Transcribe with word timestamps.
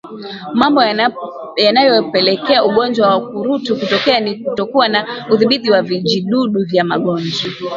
Mambo 0.53 0.81
yanayopelekea 1.57 2.63
ugonjwa 2.65 3.07
wa 3.07 3.17
ukurutu 3.17 3.79
kutokea 3.79 4.19
ni 4.19 4.35
kutokuwa 4.35 4.87
na 4.87 5.27
udhibiti 5.29 5.71
wa 5.71 5.81
vijidudu 5.81 6.65
vya 6.65 6.83
magonjwa 6.83 7.51